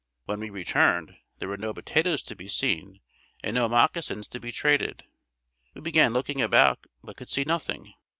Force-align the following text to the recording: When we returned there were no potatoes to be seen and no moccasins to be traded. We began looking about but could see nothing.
When 0.25 0.39
we 0.39 0.49
returned 0.49 1.19
there 1.37 1.47
were 1.47 1.57
no 1.59 1.75
potatoes 1.75 2.23
to 2.23 2.35
be 2.35 2.47
seen 2.47 3.01
and 3.43 3.53
no 3.53 3.69
moccasins 3.69 4.27
to 4.29 4.39
be 4.39 4.51
traded. 4.51 5.03
We 5.75 5.81
began 5.81 6.11
looking 6.11 6.41
about 6.41 6.87
but 7.03 7.17
could 7.17 7.29
see 7.29 7.43
nothing. 7.43 7.93